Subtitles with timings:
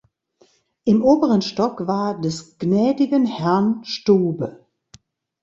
[0.83, 4.65] Im oberen Stock war „des gnädigen Herrn Stube“.